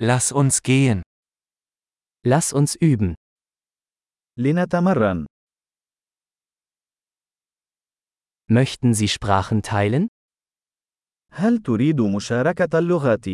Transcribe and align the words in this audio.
Lass 0.00 0.30
uns 0.30 0.62
gehen. 0.62 1.02
Lass 2.24 2.52
uns 2.52 2.76
üben. 2.76 3.14
لنتمرن. 4.38 5.26
Möchten 8.48 8.94
Sie 8.94 9.08
Sprachen 9.08 9.62
teilen? 9.62 10.08
هل 11.32 11.58
تريد 11.58 12.00
مشاركة 12.00 12.78
اللغات؟ 12.78 13.28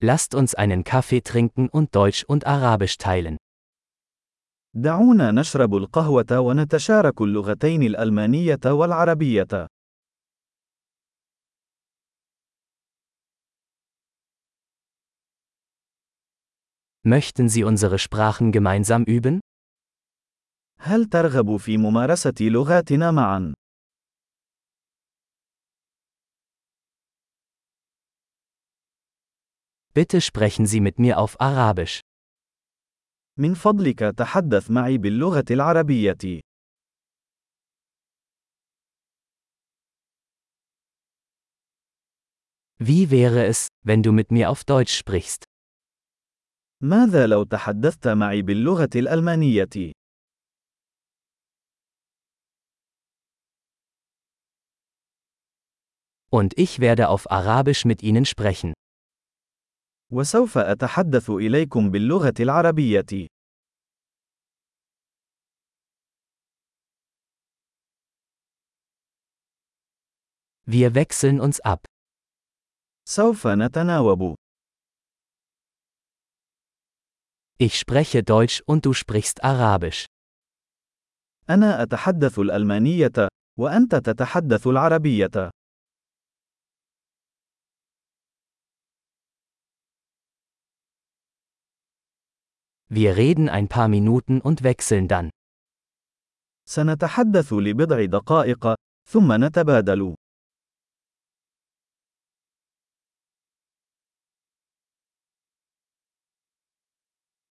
Lasst 0.00 0.34
uns 0.36 0.54
einen 0.54 0.84
Kaffee 0.84 1.20
trinken 1.20 1.68
und 1.68 1.96
Deutsch 1.96 2.24
und 2.24 2.46
Arabisch 2.46 2.96
teilen. 2.98 3.38
دعونا 4.76 5.30
نشرب 5.30 5.74
القهوة 5.74 6.38
ونتشارك 6.40 7.20
اللغتين 7.20 7.82
الألمانية 7.82 8.60
والعربية. 8.66 9.66
Möchten 17.05 17.49
Sie 17.49 17.63
unsere 17.63 17.99
Sprachen 17.99 18.51
gemeinsam 18.51 19.03
üben? 19.03 19.39
هل 20.79 21.05
ترغب 21.05 21.57
في 21.57 21.77
ممارسة 21.77 22.33
لغاتنا 22.41 23.11
معا؟ 23.11 23.53
Bitte 29.93 30.21
sprechen 30.21 30.65
Sie 30.65 30.79
mit 30.81 30.99
mir 30.99 31.17
auf 31.17 31.41
Arabisch. 31.41 32.01
من 33.37 33.53
فضلك 33.53 33.99
تحدث 33.99 34.71
معي 34.71 34.97
باللغة 34.97 35.45
العربية. 35.51 36.41
Wie 42.81 43.11
wäre 43.11 43.45
es, 43.45 43.67
wenn 43.83 44.03
du 44.03 44.11
mit 44.11 44.31
mir 44.31 44.49
auf 44.49 44.63
Deutsch 44.63 44.95
sprichst? 44.97 45.43
ماذا 46.80 47.26
لو 47.26 47.44
تحدثت 47.44 48.08
معي 48.08 48.42
باللغة 48.42 48.90
الألمانية؟ 48.96 49.92
Und 56.30 56.58
ich 56.58 56.80
werde 56.80 57.08
auf 57.10 57.30
Arabisch 57.30 57.84
mit 57.84 58.02
Ihnen 58.02 58.24
sprechen. 58.24 58.72
وسوف 60.12 60.58
أتحدث 60.58 61.30
إليكم 61.30 61.90
باللغة 61.90 62.34
العربية. 62.40 63.26
Wir 70.66 70.94
wechseln 70.94 71.40
uns 71.40 71.60
ab. 71.60 71.84
سوف 73.08 73.46
نتناوب. 73.46 74.34
Ich 77.61 77.77
spreche 77.77 78.23
Deutsch 78.23 78.61
und 78.65 78.85
du 78.85 78.93
sprichst 78.93 79.43
Arabisch. 79.43 80.05
أنا 81.49 81.83
أتحدث 81.83 82.39
الألمانية، 82.39 83.27
وأنت 83.59 83.95
تتحدث 83.95 84.67
العربية. 84.67 85.49
Wir 92.91 93.17
reden 93.17 93.49
ein 93.49 93.67
paar 93.67 93.87
Minuten 93.87 94.41
und 94.41 94.63
wechseln 94.63 95.07
dann. 95.07 95.29
سنتحدث 96.69 97.53
لبضع 97.53 98.05
دقائق، 98.05 98.75
ثم 99.09 99.45
نتبادل. 99.45 100.15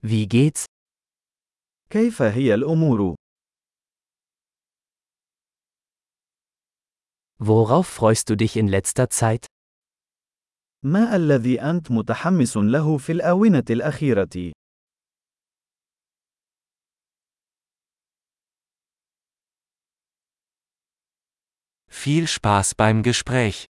Wie 0.03 0.27
geht's? 0.27 0.65
كيف 1.91 2.23
هي 2.23 2.55
الأمور؟ 2.55 3.15
Worauf 7.41 7.87
freust 7.87 8.29
du 8.31 8.37
dich 8.37 8.57
in 8.57 8.69
letzter 8.69 9.11
Zeit? 9.11 9.47
ما 10.83 11.17
الذي 11.17 11.61
أنت 11.61 11.91
متحمس 11.91 12.57
له 12.57 12.99
في 12.99 13.13
الآونة 13.13 13.65
الأخيرة؟ 13.71 14.53
Viel 21.91 22.27
Spaß 22.27 22.75
beim 22.75 23.03
Gespräch. 23.03 23.69